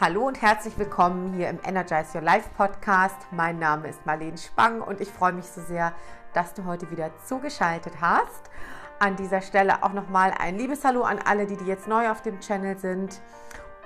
[0.00, 3.14] Hallo und herzlich willkommen hier im Energize Your Life Podcast.
[3.30, 5.92] Mein Name ist Marlene Spang und ich freue mich so sehr,
[6.32, 8.50] dass du heute wieder zugeschaltet hast.
[8.98, 12.22] An dieser Stelle auch nochmal ein liebes Hallo an alle, die, die jetzt neu auf
[12.22, 13.20] dem Channel sind.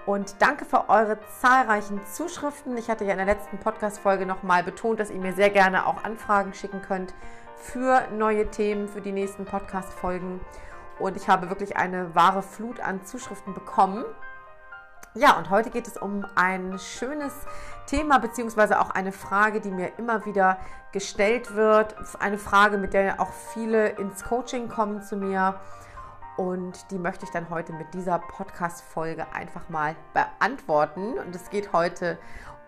[0.06, 2.78] Und danke für eure zahlreichen Zuschriften.
[2.78, 6.04] Ich hatte ja in der letzten Podcast-Folge nochmal betont, dass ihr mir sehr gerne auch
[6.04, 7.12] Anfragen schicken könnt
[7.56, 10.40] für neue Themen, für die nächsten Podcast-Folgen.
[10.98, 14.06] Und ich habe wirklich eine wahre Flut an Zuschriften bekommen.
[15.14, 17.32] Ja, und heute geht es um ein schönes
[17.86, 20.58] Thema, beziehungsweise auch eine Frage, die mir immer wieder
[20.92, 21.96] gestellt wird.
[22.20, 25.58] Eine Frage, mit der auch viele ins Coaching kommen zu mir.
[26.36, 31.18] Und die möchte ich dann heute mit dieser Podcast-Folge einfach mal beantworten.
[31.18, 32.18] Und es geht heute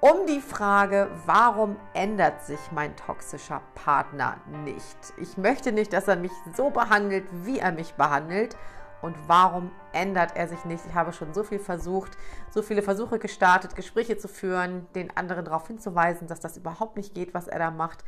[0.01, 4.97] um die Frage, warum ändert sich mein toxischer Partner nicht?
[5.19, 8.57] Ich möchte nicht, dass er mich so behandelt, wie er mich behandelt
[9.03, 10.85] und warum ändert er sich nicht?
[10.87, 12.17] Ich habe schon so viel versucht,
[12.51, 17.15] so viele Versuche gestartet, Gespräche zu führen, den anderen darauf hinzuweisen, dass das überhaupt nicht
[17.15, 18.05] geht, was er da macht,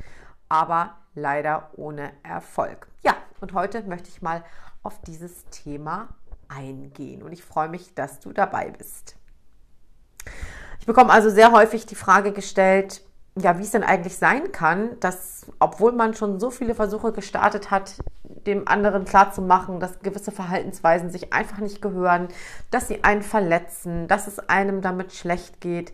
[0.49, 2.89] aber leider ohne Erfolg.
[3.03, 4.45] Ja, und heute möchte ich mal
[4.83, 6.09] auf dieses Thema
[6.49, 9.17] eingehen und ich freue mich, dass du dabei bist.
[10.79, 13.03] Ich bekomme also sehr häufig die Frage gestellt,
[13.37, 17.71] ja, wie es denn eigentlich sein kann, dass, obwohl man schon so viele Versuche gestartet
[17.71, 17.95] hat,
[18.47, 22.29] dem anderen klarzumachen, dass gewisse Verhaltensweisen sich einfach nicht gehören,
[22.71, 25.93] dass sie einen verletzen, dass es einem damit schlecht geht,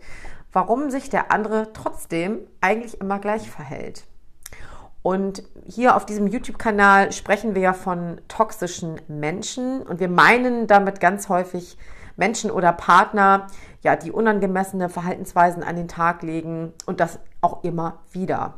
[0.51, 4.03] warum sich der andere trotzdem eigentlich immer gleich verhält.
[5.01, 10.99] Und hier auf diesem YouTube-Kanal sprechen wir ja von toxischen Menschen und wir meinen damit
[10.99, 11.77] ganz häufig
[12.17, 13.47] Menschen oder Partner,
[13.81, 18.55] ja, die unangemessene Verhaltensweisen an den Tag legen und das auch immer wieder.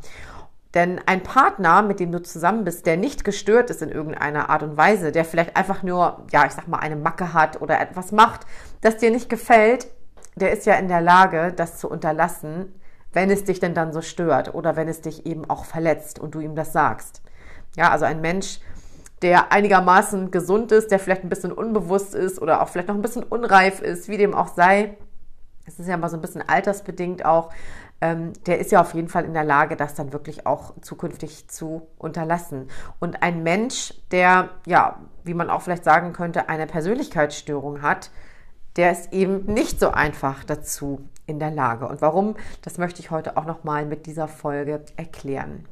[0.73, 4.63] Denn ein Partner, mit dem du zusammen bist, der nicht gestört ist in irgendeiner Art
[4.63, 8.11] und Weise, der vielleicht einfach nur, ja, ich sag mal, eine Macke hat oder etwas
[8.11, 8.41] macht,
[8.79, 9.87] das dir nicht gefällt,
[10.35, 12.73] der ist ja in der Lage, das zu unterlassen,
[13.11, 16.35] wenn es dich denn dann so stört oder wenn es dich eben auch verletzt und
[16.35, 17.21] du ihm das sagst.
[17.75, 18.61] Ja, also ein Mensch,
[19.21, 23.01] der einigermaßen gesund ist, der vielleicht ein bisschen unbewusst ist oder auch vielleicht noch ein
[23.01, 24.97] bisschen unreif ist, wie dem auch sei.
[25.65, 27.51] Es ist ja mal so ein bisschen altersbedingt auch,
[28.01, 31.47] ähm, der ist ja auf jeden Fall in der Lage, das dann wirklich auch zukünftig
[31.49, 32.67] zu unterlassen.
[32.99, 38.09] Und ein Mensch, der, ja, wie man auch vielleicht sagen könnte, eine Persönlichkeitsstörung hat,
[38.75, 41.87] der ist eben nicht so einfach dazu in der Lage.
[41.87, 45.67] Und warum, das möchte ich heute auch nochmal mit dieser Folge erklären.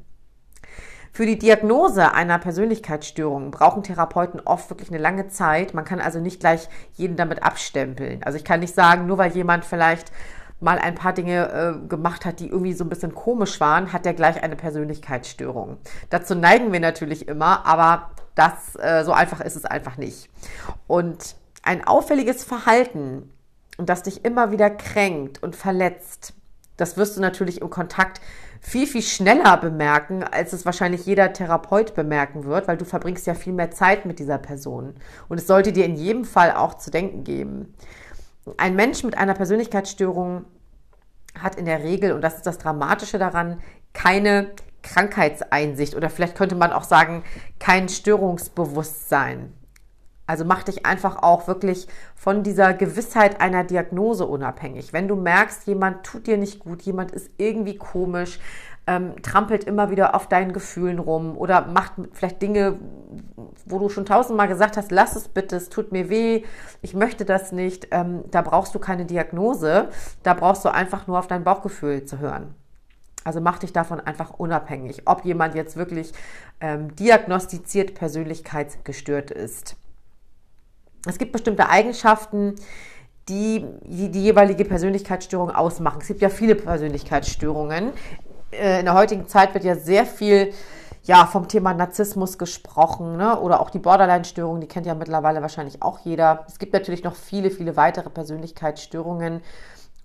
[1.11, 5.73] Für die Diagnose einer Persönlichkeitsstörung brauchen Therapeuten oft wirklich eine lange Zeit.
[5.73, 8.21] Man kann also nicht gleich jeden damit abstempeln.
[8.23, 10.11] Also ich kann nicht sagen, nur weil jemand vielleicht
[10.59, 11.49] mal ein paar Dinge
[11.83, 15.77] äh, gemacht hat, die irgendwie so ein bisschen komisch waren, hat er gleich eine Persönlichkeitsstörung.
[16.09, 20.29] Dazu neigen wir natürlich immer, aber das äh, so einfach ist es einfach nicht.
[20.87, 23.31] Und ein auffälliges Verhalten,
[23.77, 26.33] das dich immer wieder kränkt und verletzt,
[26.77, 28.21] das wirst du natürlich im Kontakt
[28.61, 33.33] viel, viel schneller bemerken, als es wahrscheinlich jeder Therapeut bemerken wird, weil du verbringst ja
[33.33, 34.95] viel mehr Zeit mit dieser Person.
[35.29, 37.73] Und es sollte dir in jedem Fall auch zu denken geben.
[38.57, 40.45] Ein Mensch mit einer Persönlichkeitsstörung
[41.37, 43.61] hat in der Regel, und das ist das Dramatische daran,
[43.93, 44.51] keine
[44.81, 47.23] Krankheitseinsicht oder vielleicht könnte man auch sagen,
[47.59, 49.53] kein Störungsbewusstsein.
[50.25, 54.93] Also mach dich einfach auch wirklich von dieser Gewissheit einer Diagnose unabhängig.
[54.93, 58.39] Wenn du merkst, jemand tut dir nicht gut, jemand ist irgendwie komisch,
[58.89, 62.79] ähm, trampelt immer wieder auf deinen Gefühlen rum oder macht vielleicht Dinge,
[63.67, 66.43] wo du schon tausendmal gesagt hast, lass es bitte, es tut mir weh,
[66.81, 69.89] ich möchte das nicht, ähm, da brauchst du keine Diagnose,
[70.23, 72.55] da brauchst du einfach nur auf dein Bauchgefühl zu hören.
[73.23, 76.11] Also mach dich davon einfach unabhängig, ob jemand jetzt wirklich
[76.59, 79.75] ähm, diagnostiziert persönlichkeitsgestört ist.
[81.05, 82.55] Es gibt bestimmte Eigenschaften,
[83.27, 85.99] die, die die jeweilige Persönlichkeitsstörung ausmachen.
[86.01, 87.91] Es gibt ja viele Persönlichkeitsstörungen.
[88.51, 90.53] Äh, in der heutigen Zeit wird ja sehr viel
[91.03, 93.39] ja, vom Thema Narzissmus gesprochen ne?
[93.39, 96.45] oder auch die Borderline-Störung, die kennt ja mittlerweile wahrscheinlich auch jeder.
[96.47, 99.41] Es gibt natürlich noch viele, viele weitere Persönlichkeitsstörungen.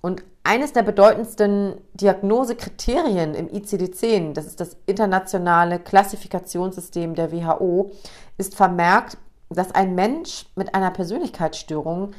[0.00, 7.90] Und eines der bedeutendsten Diagnosekriterien im ICD-10, das ist das internationale Klassifikationssystem der WHO,
[8.36, 9.16] ist vermerkt,
[9.48, 12.12] dass ein Mensch mit einer Persönlichkeitsstörung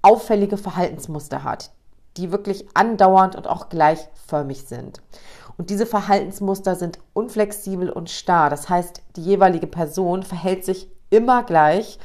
[0.00, 1.70] auffällige Verhaltensmuster hat,
[2.16, 5.00] die wirklich andauernd und auch gleichförmig sind.
[5.56, 8.50] Und diese Verhaltensmuster sind unflexibel und starr.
[8.50, 11.98] Das heißt, die jeweilige Person verhält sich immer gleich.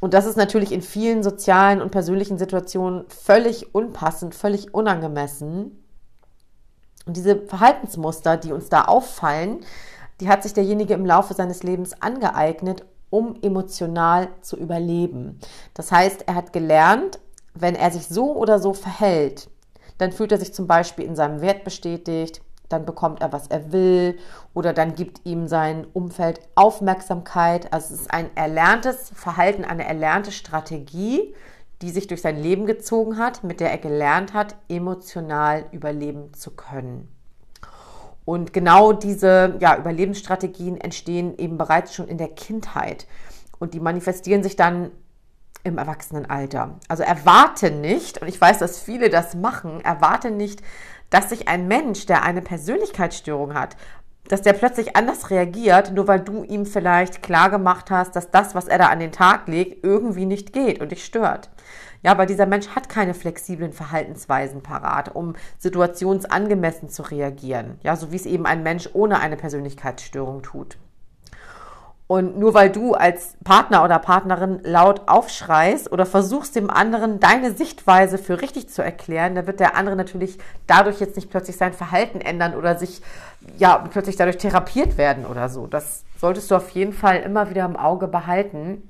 [0.00, 5.82] Und das ist natürlich in vielen sozialen und persönlichen Situationen völlig unpassend, völlig unangemessen.
[7.06, 9.60] Und diese Verhaltensmuster, die uns da auffallen,
[10.20, 15.38] die hat sich derjenige im Laufe seines Lebens angeeignet, um emotional zu überleben.
[15.74, 17.18] Das heißt, er hat gelernt,
[17.54, 19.48] wenn er sich so oder so verhält,
[19.98, 22.40] dann fühlt er sich zum Beispiel in seinem Wert bestätigt,
[22.74, 24.18] dann bekommt er, was er will
[24.52, 27.72] oder dann gibt ihm sein Umfeld Aufmerksamkeit.
[27.72, 31.34] Also es ist ein erlerntes Verhalten, eine erlernte Strategie,
[31.82, 36.50] die sich durch sein Leben gezogen hat, mit der er gelernt hat, emotional überleben zu
[36.52, 37.08] können.
[38.24, 43.06] Und genau diese ja, Überlebensstrategien entstehen eben bereits schon in der Kindheit
[43.58, 44.90] und die manifestieren sich dann
[45.62, 46.78] im Erwachsenenalter.
[46.88, 50.62] Also erwarte nicht, und ich weiß, dass viele das machen, erwarte nicht,
[51.10, 53.76] dass sich ein Mensch, der eine Persönlichkeitsstörung hat,
[54.28, 58.54] dass der plötzlich anders reagiert, nur weil du ihm vielleicht klar gemacht hast, dass das,
[58.54, 61.50] was er da an den Tag legt, irgendwie nicht geht und dich stört.
[62.02, 67.78] Ja, aber dieser Mensch hat keine flexiblen Verhaltensweisen parat, um situationsangemessen zu reagieren.
[67.82, 70.76] Ja, so wie es eben ein Mensch ohne eine Persönlichkeitsstörung tut.
[72.06, 77.52] Und nur weil du als Partner oder Partnerin laut aufschreist oder versuchst dem anderen deine
[77.52, 81.72] Sichtweise für richtig zu erklären, da wird der andere natürlich dadurch jetzt nicht plötzlich sein
[81.72, 83.00] Verhalten ändern oder sich
[83.56, 85.66] ja plötzlich dadurch therapiert werden oder so.
[85.66, 88.86] Das solltest du auf jeden Fall immer wieder im Auge behalten.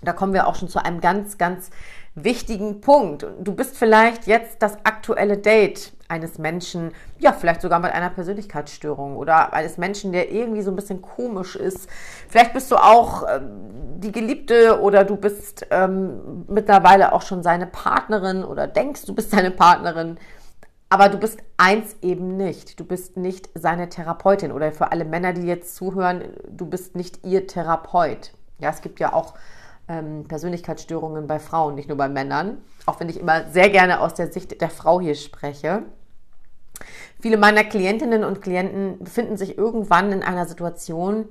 [0.00, 1.68] Da kommen wir auch schon zu einem ganz, ganz
[2.14, 3.26] wichtigen Punkt.
[3.40, 9.16] Du bist vielleicht jetzt das aktuelle Date eines Menschen, ja, vielleicht sogar mit einer Persönlichkeitsstörung
[9.16, 11.88] oder eines Menschen, der irgendwie so ein bisschen komisch ist.
[12.28, 17.66] Vielleicht bist du auch ähm, die Geliebte oder du bist ähm, mittlerweile auch schon seine
[17.66, 20.18] Partnerin oder denkst, du bist seine Partnerin.
[20.90, 22.80] Aber du bist eins eben nicht.
[22.80, 27.26] Du bist nicht seine Therapeutin oder für alle Männer, die jetzt zuhören, du bist nicht
[27.26, 28.32] ihr Therapeut.
[28.58, 29.34] Ja, es gibt ja auch
[29.88, 32.58] ähm, Persönlichkeitsstörungen bei Frauen, nicht nur bei Männern.
[32.86, 35.82] Auch wenn ich immer sehr gerne aus der Sicht der Frau hier spreche.
[37.20, 41.26] Viele meiner Klientinnen und Klienten befinden sich irgendwann in einer Situation,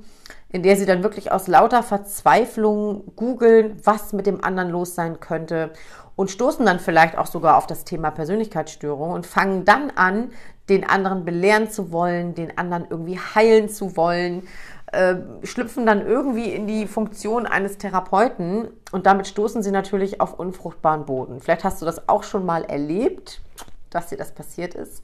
[0.50, 5.20] in der sie dann wirklich aus lauter Verzweiflung googeln, was mit dem anderen los sein
[5.20, 5.72] könnte
[6.16, 10.32] und stoßen dann vielleicht auch sogar auf das Thema Persönlichkeitsstörung und fangen dann an,
[10.68, 14.44] den anderen belehren zu wollen, den anderen irgendwie heilen zu wollen
[14.92, 20.40] äh, schlüpfen dann irgendwie in die Funktion eines Therapeuten und damit stoßen sie natürlich auf
[20.40, 21.42] unfruchtbaren Boden.
[21.42, 23.42] Vielleicht hast du das auch schon mal erlebt,
[23.90, 25.04] dass dir das passiert ist.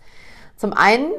[0.56, 1.12] Zum einen,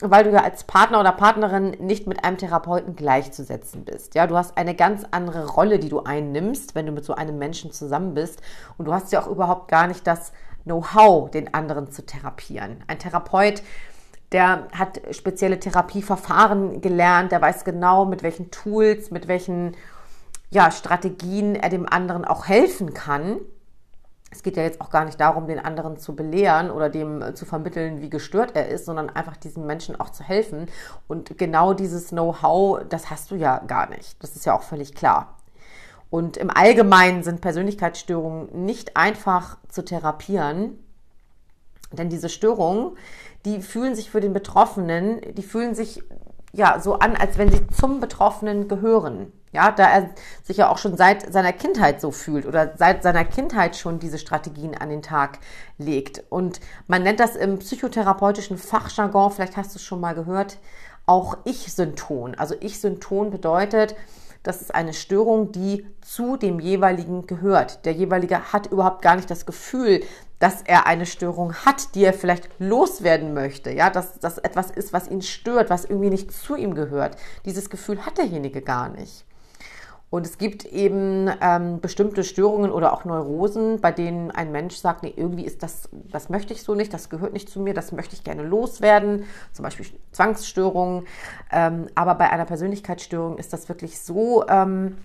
[0.00, 4.14] weil du ja als Partner oder Partnerin nicht mit einem Therapeuten gleichzusetzen bist.
[4.14, 7.38] Ja, du hast eine ganz andere Rolle, die du einnimmst, wenn du mit so einem
[7.38, 8.40] Menschen zusammen bist.
[8.76, 10.32] Und du hast ja auch überhaupt gar nicht das
[10.64, 12.82] Know-how, den anderen zu therapieren.
[12.88, 13.62] Ein Therapeut
[14.32, 19.76] der hat spezielle Therapieverfahren gelernt, der weiß genau, mit welchen Tools, mit welchen
[20.50, 23.38] ja, Strategien er dem anderen auch helfen kann.
[24.30, 27.46] Es geht ja jetzt auch gar nicht darum, den anderen zu belehren oder dem zu
[27.46, 30.66] vermitteln, wie gestört er ist, sondern einfach diesem Menschen auch zu helfen.
[31.06, 34.22] Und genau dieses Know-how, das hast du ja gar nicht.
[34.22, 35.36] Das ist ja auch völlig klar.
[36.10, 40.78] Und im Allgemeinen sind Persönlichkeitsstörungen nicht einfach zu therapieren,
[41.92, 42.96] denn diese Störungen,
[43.44, 46.02] die fühlen sich für den Betroffenen, die fühlen sich
[46.52, 49.32] ja so an, als wenn sie zum Betroffenen gehören.
[49.56, 50.10] Ja, da er
[50.42, 54.18] sich ja auch schon seit seiner Kindheit so fühlt oder seit seiner Kindheit schon diese
[54.18, 55.38] Strategien an den Tag
[55.78, 56.22] legt.
[56.28, 60.58] Und man nennt das im psychotherapeutischen Fachjargon, vielleicht hast du es schon mal gehört,
[61.06, 62.34] auch Ich-Synton.
[62.34, 63.96] Also Ich-Synton bedeutet,
[64.42, 67.86] das ist eine Störung, die zu dem jeweiligen gehört.
[67.86, 70.02] Der jeweilige hat überhaupt gar nicht das Gefühl,
[70.38, 73.70] dass er eine Störung hat, die er vielleicht loswerden möchte.
[73.72, 77.16] Ja, dass das etwas ist, was ihn stört, was irgendwie nicht zu ihm gehört.
[77.46, 79.25] Dieses Gefühl hat derjenige gar nicht.
[80.08, 85.02] Und es gibt eben ähm, bestimmte Störungen oder auch Neurosen, bei denen ein Mensch sagt,
[85.02, 87.90] nee, irgendwie ist das, das möchte ich so nicht, das gehört nicht zu mir, das
[87.90, 91.06] möchte ich gerne loswerden, zum Beispiel Zwangsstörungen.
[91.50, 94.96] Ähm, aber bei einer Persönlichkeitsstörung ist das wirklich so, ähm,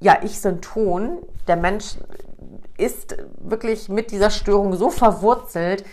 [0.00, 1.18] ja, ich sind Ton.
[1.48, 1.96] Der Mensch
[2.78, 5.84] ist wirklich mit dieser Störung so verwurzelt,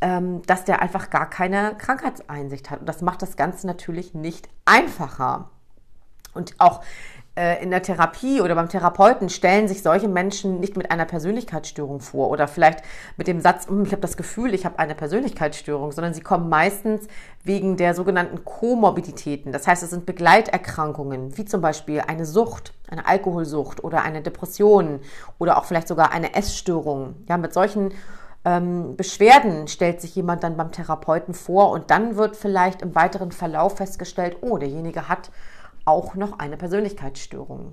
[0.00, 2.80] ähm, dass der einfach gar keine Krankheitseinsicht hat.
[2.80, 5.50] Und das macht das Ganze natürlich nicht einfacher.
[6.34, 6.82] Und auch
[7.62, 12.30] in der Therapie oder beim Therapeuten stellen sich solche Menschen nicht mit einer Persönlichkeitsstörung vor
[12.30, 12.82] oder vielleicht
[13.18, 16.48] mit dem Satz, hm, ich habe das Gefühl, ich habe eine Persönlichkeitsstörung, sondern sie kommen
[16.48, 17.06] meistens
[17.44, 19.52] wegen der sogenannten Komorbiditäten.
[19.52, 25.00] Das heißt, es sind Begleiterkrankungen, wie zum Beispiel eine Sucht, eine Alkoholsucht oder eine Depression
[25.38, 27.16] oder auch vielleicht sogar eine Essstörung.
[27.28, 27.92] Ja, mit solchen
[28.46, 33.32] ähm, Beschwerden stellt sich jemand dann beim Therapeuten vor und dann wird vielleicht im weiteren
[33.32, 35.30] Verlauf festgestellt, oh, derjenige hat
[35.86, 37.72] auch noch eine Persönlichkeitsstörung.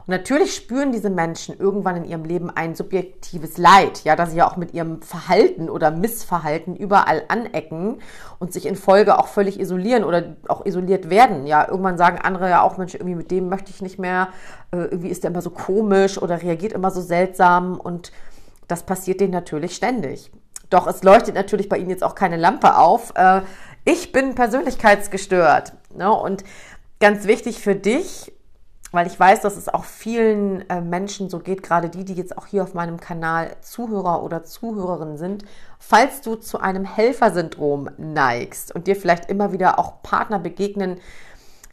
[0.00, 4.38] Und natürlich spüren diese Menschen irgendwann in ihrem Leben ein subjektives Leid, ja, dass sie
[4.38, 7.98] ja auch mit ihrem Verhalten oder Missverhalten überall anecken
[8.38, 11.46] und sich in Folge auch völlig isolieren oder auch isoliert werden.
[11.46, 14.28] Ja, irgendwann sagen andere ja auch, Mensch, irgendwie mit dem möchte ich nicht mehr,
[14.72, 18.10] äh, irgendwie ist der immer so komisch oder reagiert immer so seltsam und
[18.68, 20.32] das passiert denen natürlich ständig.
[20.70, 23.12] Doch es leuchtet natürlich bei ihnen jetzt auch keine Lampe auf.
[23.16, 23.42] Äh,
[23.84, 25.72] ich bin persönlichkeitsgestört.
[25.94, 26.10] Ne?
[26.12, 26.44] Und
[27.00, 28.32] ganz wichtig für dich,
[28.92, 32.36] weil ich weiß, dass es auch vielen äh, Menschen so geht, gerade die, die jetzt
[32.36, 35.44] auch hier auf meinem Kanal Zuhörer oder Zuhörerin sind,
[35.78, 40.98] falls du zu einem Helfersyndrom neigst und dir vielleicht immer wieder auch Partner begegnen,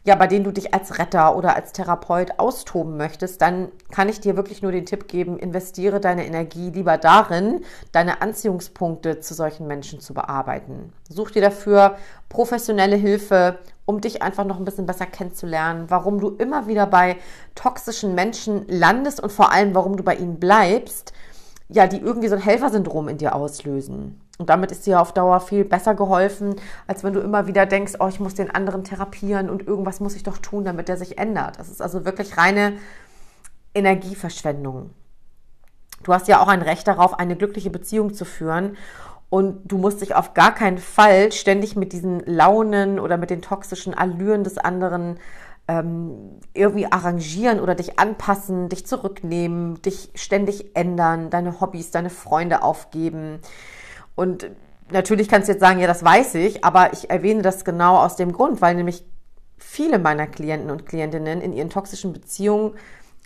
[0.08, 4.20] ja, bei denen du dich als Retter oder als Therapeut austoben möchtest, dann kann ich
[4.20, 7.60] dir wirklich nur den Tipp geben, investiere deine Energie lieber darin,
[7.92, 10.94] deine Anziehungspunkte zu solchen Menschen zu bearbeiten.
[11.10, 11.98] Such dir dafür
[12.30, 17.16] professionelle Hilfe, um dich einfach noch ein bisschen besser kennenzulernen, warum du immer wieder bei
[17.54, 21.12] toxischen Menschen landest und vor allem, warum du bei ihnen bleibst,
[21.68, 24.20] ja, die irgendwie so ein Helfersyndrom in dir auslösen.
[24.38, 26.56] Und damit ist dir auf Dauer viel besser geholfen,
[26.86, 30.14] als wenn du immer wieder denkst, oh, ich muss den anderen therapieren und irgendwas muss
[30.14, 31.58] ich doch tun, damit der sich ändert.
[31.58, 32.74] Das ist also wirklich reine
[33.74, 34.90] Energieverschwendung.
[36.04, 38.76] Du hast ja auch ein Recht darauf, eine glückliche Beziehung zu führen.
[39.30, 43.42] Und du musst dich auf gar keinen Fall ständig mit diesen Launen oder mit den
[43.42, 45.18] toxischen Allüren des anderen
[45.68, 52.62] ähm, irgendwie arrangieren oder dich anpassen, dich zurücknehmen, dich ständig ändern, deine Hobbys, deine Freunde
[52.62, 53.40] aufgeben.
[54.16, 54.50] Und
[54.90, 58.16] natürlich kannst du jetzt sagen, ja, das weiß ich, aber ich erwähne das genau aus
[58.16, 59.04] dem Grund, weil nämlich
[59.58, 62.72] viele meiner Klienten und Klientinnen in ihren toxischen Beziehungen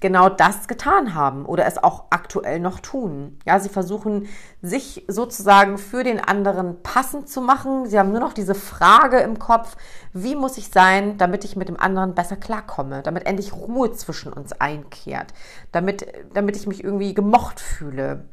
[0.02, 3.38] genau das getan haben oder es auch aktuell noch tun.
[3.46, 4.26] Ja, sie versuchen
[4.60, 7.86] sich sozusagen für den anderen passend zu machen.
[7.86, 9.76] Sie haben nur noch diese Frage im Kopf,
[10.12, 14.32] wie muss ich sein, damit ich mit dem anderen besser klarkomme, damit endlich Ruhe zwischen
[14.32, 15.32] uns einkehrt,
[15.70, 18.28] damit, damit ich mich irgendwie gemocht fühle.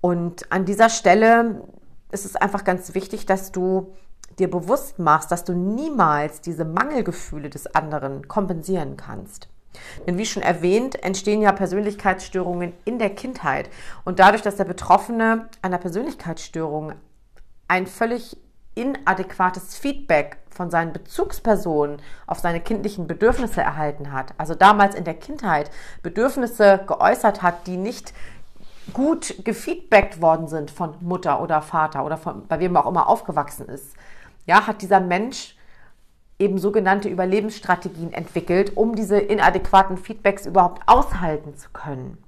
[0.00, 1.62] Und an dieser Stelle
[2.12, 3.94] ist es einfach ganz wichtig, dass du
[4.38, 9.48] dir bewusst machst, dass du niemals diese Mangelgefühle des anderen kompensieren kannst.
[10.06, 13.68] Denn wie schon erwähnt, entstehen ja Persönlichkeitsstörungen in der Kindheit.
[14.04, 16.94] Und dadurch, dass der Betroffene einer Persönlichkeitsstörung
[17.68, 18.36] ein völlig
[18.74, 25.14] inadäquates Feedback von seinen Bezugspersonen auf seine kindlichen Bedürfnisse erhalten hat, also damals in der
[25.14, 25.70] Kindheit
[26.02, 28.12] Bedürfnisse geäußert hat, die nicht
[28.92, 33.68] gut gefeedbackt worden sind von Mutter oder Vater oder von, bei wem auch immer aufgewachsen
[33.68, 33.94] ist,
[34.46, 35.57] ja, hat dieser Mensch
[36.38, 42.18] eben sogenannte Überlebensstrategien entwickelt, um diese inadäquaten Feedbacks überhaupt aushalten zu können.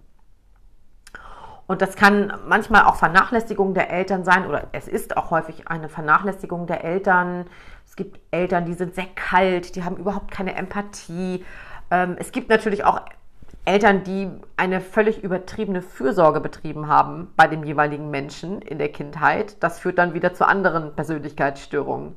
[1.66, 5.88] Und das kann manchmal auch Vernachlässigung der Eltern sein oder es ist auch häufig eine
[5.88, 7.46] Vernachlässigung der Eltern.
[7.86, 11.44] Es gibt Eltern, die sind sehr kalt, die haben überhaupt keine Empathie.
[11.92, 13.02] Ähm, es gibt natürlich auch
[13.64, 19.62] Eltern, die eine völlig übertriebene Fürsorge betrieben haben bei dem jeweiligen Menschen in der Kindheit.
[19.62, 22.16] Das führt dann wieder zu anderen Persönlichkeitsstörungen.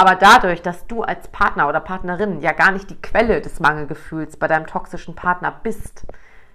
[0.00, 4.38] Aber dadurch, dass du als Partner oder Partnerin ja gar nicht die Quelle des Mangelgefühls
[4.38, 6.06] bei deinem toxischen Partner bist,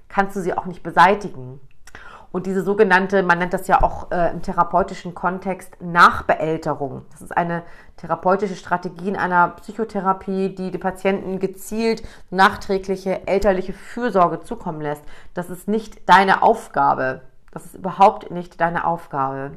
[0.10, 1.60] kannst du sie auch nicht beseitigen.
[2.32, 7.06] Und diese sogenannte, man nennt das ja auch äh, im therapeutischen Kontext Nachbeälterung.
[7.12, 7.62] Das ist eine
[7.98, 15.04] therapeutische Strategie in einer Psychotherapie, die die Patienten gezielt nachträgliche elterliche Fürsorge zukommen lässt.
[15.36, 17.22] Das ist nicht deine Aufgabe.
[17.52, 19.52] Das ist überhaupt nicht deine Aufgabe.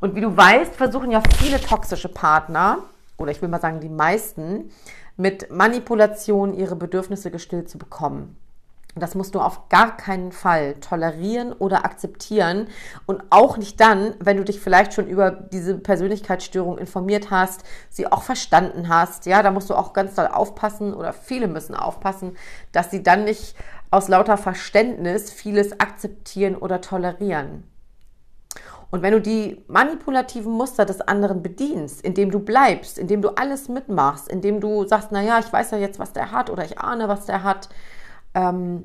[0.00, 2.78] Und wie du weißt, versuchen ja viele toxische Partner,
[3.16, 4.70] oder ich will mal sagen die meisten,
[5.16, 8.36] mit Manipulation ihre Bedürfnisse gestillt zu bekommen.
[8.94, 12.68] Das musst du auf gar keinen Fall tolerieren oder akzeptieren
[13.06, 18.10] und auch nicht dann, wenn du dich vielleicht schon über diese Persönlichkeitsstörung informiert hast, sie
[18.10, 19.26] auch verstanden hast.
[19.26, 22.36] Ja, da musst du auch ganz doll aufpassen oder viele müssen aufpassen,
[22.72, 23.54] dass sie dann nicht
[23.90, 27.64] aus lauter Verständnis vieles akzeptieren oder tolerieren.
[28.90, 33.68] Und wenn du die manipulativen Muster des anderen bedienst, indem du bleibst, indem du alles
[33.68, 36.78] mitmachst, indem du sagst, na ja, ich weiß ja jetzt, was der hat oder ich
[36.78, 37.68] ahne, was der hat,
[38.34, 38.84] ähm,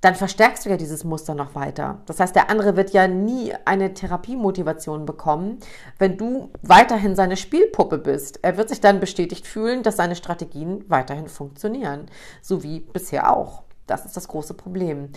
[0.00, 2.02] dann verstärkst du ja dieses Muster noch weiter.
[2.06, 5.58] Das heißt, der andere wird ja nie eine Therapiemotivation bekommen,
[5.98, 8.38] wenn du weiterhin seine Spielpuppe bist.
[8.42, 12.06] Er wird sich dann bestätigt fühlen, dass seine Strategien weiterhin funktionieren,
[12.42, 13.64] so wie bisher auch.
[13.88, 15.08] Das ist das große Problem.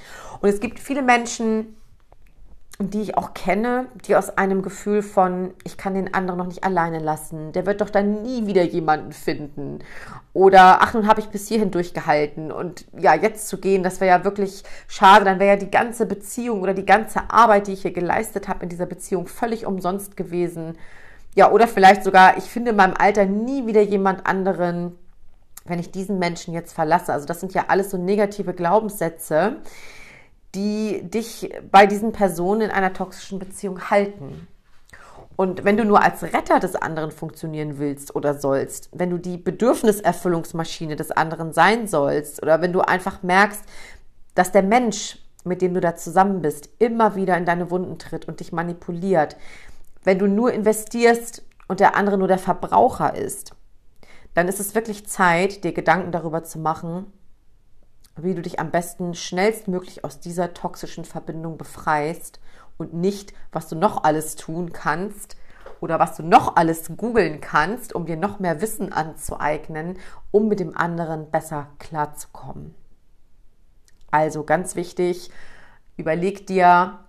[0.41, 1.75] Und es gibt viele Menschen,
[2.79, 6.63] die ich auch kenne, die aus einem Gefühl von, ich kann den anderen noch nicht
[6.63, 9.79] alleine lassen, der wird doch dann nie wieder jemanden finden.
[10.33, 14.17] Oder, ach, nun habe ich bis hierhin durchgehalten und ja, jetzt zu gehen, das wäre
[14.17, 17.81] ja wirklich schade, dann wäre ja die ganze Beziehung oder die ganze Arbeit, die ich
[17.83, 20.77] hier geleistet habe in dieser Beziehung, völlig umsonst gewesen.
[21.35, 24.97] Ja, oder vielleicht sogar, ich finde in meinem Alter nie wieder jemand anderen,
[25.65, 27.13] wenn ich diesen Menschen jetzt verlasse?
[27.13, 29.57] Also das sind ja alles so negative Glaubenssätze,
[30.55, 34.47] die dich bei diesen Personen in einer toxischen Beziehung halten.
[35.35, 39.37] Und wenn du nur als Retter des anderen funktionieren willst oder sollst, wenn du die
[39.37, 43.63] Bedürfniserfüllungsmaschine des anderen sein sollst oder wenn du einfach merkst,
[44.35, 48.27] dass der Mensch, mit dem du da zusammen bist, immer wieder in deine Wunden tritt
[48.27, 49.37] und dich manipuliert,
[50.03, 53.53] wenn du nur investierst und der andere nur der Verbraucher ist,
[54.33, 57.11] dann ist es wirklich Zeit, dir Gedanken darüber zu machen,
[58.15, 62.39] wie du dich am besten schnellstmöglich aus dieser toxischen Verbindung befreist
[62.77, 65.37] und nicht, was du noch alles tun kannst
[65.79, 69.97] oder was du noch alles googeln kannst, um dir noch mehr Wissen anzueignen,
[70.31, 72.75] um mit dem anderen besser klarzukommen.
[74.11, 75.31] Also ganz wichtig,
[75.97, 76.99] überleg dir,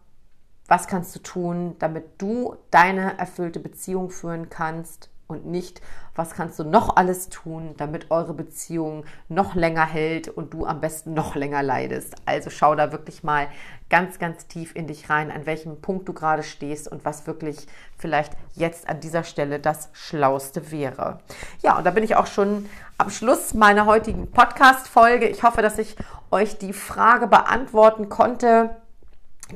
[0.68, 5.80] was kannst du tun, damit du deine erfüllte Beziehung führen kannst und nicht,
[6.14, 10.80] was kannst du noch alles tun, damit eure Beziehung noch länger hält und du am
[10.80, 12.16] besten noch länger leidest.
[12.26, 13.48] Also schau da wirklich mal
[13.88, 17.66] ganz, ganz tief in dich rein, an welchem Punkt du gerade stehst und was wirklich
[17.96, 21.20] vielleicht jetzt an dieser Stelle das Schlauste wäre.
[21.62, 25.28] Ja, und da bin ich auch schon am Schluss meiner heutigen Podcast-Folge.
[25.28, 25.96] Ich hoffe, dass ich
[26.30, 28.76] euch die Frage beantworten konnte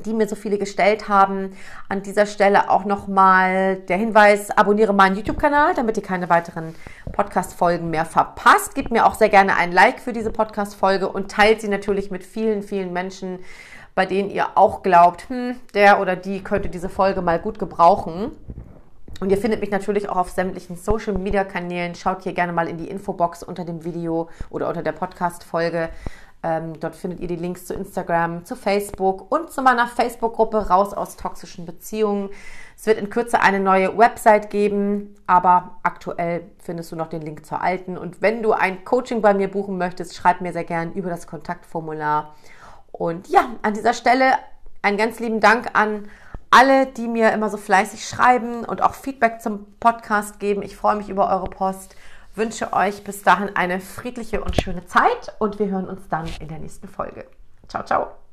[0.05, 1.51] die mir so viele gestellt haben.
[1.89, 6.75] An dieser Stelle auch nochmal der Hinweis, abonniere meinen YouTube-Kanal, damit ihr keine weiteren
[7.11, 8.75] Podcast-Folgen mehr verpasst.
[8.75, 12.23] Gebt mir auch sehr gerne ein Like für diese Podcast-Folge und teilt sie natürlich mit
[12.23, 13.39] vielen, vielen Menschen,
[13.95, 18.31] bei denen ihr auch glaubt, hm, der oder die könnte diese Folge mal gut gebrauchen.
[19.19, 21.95] Und ihr findet mich natürlich auch auf sämtlichen Social Media Kanälen.
[21.95, 25.89] Schaut hier gerne mal in die Infobox unter dem Video oder unter der Podcast-Folge.
[26.43, 30.93] Ähm, dort findet ihr die Links zu Instagram, zu Facebook und zu meiner Facebook-Gruppe Raus
[30.93, 32.29] aus toxischen Beziehungen.
[32.75, 37.45] Es wird in Kürze eine neue Website geben, aber aktuell findest du noch den Link
[37.45, 37.97] zur alten.
[37.97, 41.25] Und wenn du ein Coaching bei mir buchen möchtest, schreib mir sehr gern über das
[41.25, 42.35] Kontaktformular.
[42.91, 44.33] Und ja, an dieser Stelle
[44.83, 46.07] einen ganz lieben Dank an
[46.51, 50.61] alle, die mir immer so fleißig schreiben und auch Feedback zum Podcast geben.
[50.61, 51.95] Ich freue mich über eure Post
[52.37, 56.47] wünsche euch bis dahin eine friedliche und schöne Zeit und wir hören uns dann in
[56.47, 57.25] der nächsten Folge.
[57.67, 58.26] Ciao, ciao.